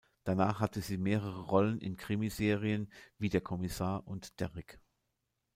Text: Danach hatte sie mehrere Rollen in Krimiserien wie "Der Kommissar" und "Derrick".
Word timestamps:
Danach 0.23 0.61
hatte 0.61 0.81
sie 0.81 0.97
mehrere 0.97 1.41
Rollen 1.41 1.79
in 1.79 1.95
Krimiserien 1.95 2.91
wie 3.19 3.29
"Der 3.29 3.41
Kommissar" 3.41 4.07
und 4.07 4.39
"Derrick". 4.39 4.79